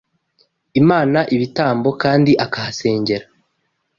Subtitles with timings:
[0.81, 3.25] Imana ibitambo kandi akahasengera